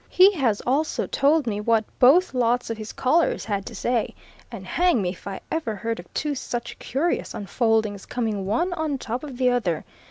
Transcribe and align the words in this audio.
He 0.09 0.33
has 0.33 0.61
also 0.61 1.05
told 1.05 1.45
me 1.45 1.61
what 1.61 1.85
both 1.99 2.33
lots 2.33 2.71
of 2.71 2.77
his 2.79 2.91
callers 2.91 3.45
had 3.45 3.67
to 3.67 3.75
say, 3.75 4.15
and 4.51 4.65
hang 4.65 4.99
me 4.99 5.09
if 5.09 5.27
I 5.27 5.41
ever 5.51 5.75
heard 5.75 5.99
of 5.99 6.11
two 6.11 6.33
such 6.33 6.79
curious 6.79 7.35
unfoldings 7.35 8.07
coming 8.07 8.43
one 8.47 8.73
on 8.73 8.97
top 8.97 9.23
of 9.23 9.37
the 9.37 9.51
other. 9.51 9.85